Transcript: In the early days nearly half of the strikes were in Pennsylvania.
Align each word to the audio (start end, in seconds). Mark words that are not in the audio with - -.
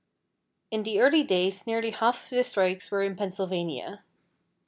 In 0.71 0.81
the 0.81 0.99
early 0.99 1.21
days 1.21 1.67
nearly 1.67 1.91
half 1.91 2.23
of 2.23 2.29
the 2.31 2.43
strikes 2.43 2.89
were 2.89 3.03
in 3.03 3.15
Pennsylvania. 3.15 4.03